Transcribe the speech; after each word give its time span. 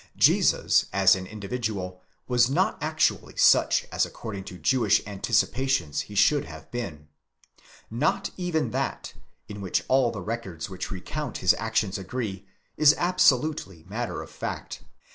Jesus 0.17 0.87
as 0.91 1.15
an 1.15 1.27
individual 1.27 2.01
was 2.27 2.49
not 2.49 2.75
actually 2.81 3.35
such 3.35 3.85
as 3.91 4.03
according 4.03 4.45
to 4.45 4.57
Jewish 4.57 5.05
anticipations 5.05 6.01
he 6.01 6.15
should 6.15 6.45
have 6.45 6.71
been. 6.71 7.07
Not 7.91 8.31
even 8.35 8.71
that, 8.71 9.13
in 9.47 9.61
which 9.61 9.83
all 9.87 10.09
the 10.09 10.19
records 10.21 10.71
which 10.71 10.89
recount 10.89 11.37
his 11.37 11.53
actions 11.53 11.99
agree, 11.99 12.47
is 12.77 12.95
absolutely 12.97 13.83
matter 13.87 14.23
of 14.23 14.31
fact. 14.31 14.81